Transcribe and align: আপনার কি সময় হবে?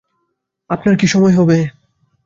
আপনার 0.69 0.95
কি 0.97 1.07
সময় 1.07 1.35
হবে? 1.35 1.57